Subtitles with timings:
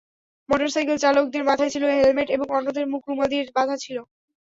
[0.49, 3.97] মোটরসাইকেলচালকদের মাথায় ছিল হেলমেট এবং অন্যদের মুখ রুমাল দিয়ে বাঁধা ছিল।